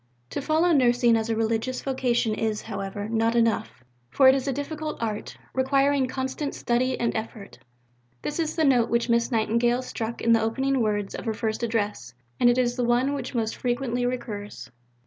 [0.31, 4.51] To follow nursing as a religious vocation is, however, not enough; for it is a
[4.51, 7.59] difficult art, requiring constant study and effort.
[8.23, 11.61] This is the note which Miss Nightingale struck in the opening words of her first
[11.61, 14.71] Address and it is the one which most frequently recurs.